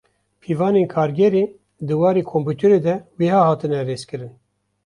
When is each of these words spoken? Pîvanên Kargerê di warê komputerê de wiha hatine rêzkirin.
Pîvanên 0.41 0.87
Kargerê 0.93 1.43
di 1.87 1.95
warê 2.01 2.23
komputerê 2.31 2.79
de 2.85 2.95
wiha 3.17 3.41
hatine 3.49 3.79
rêzkirin. 3.89 4.33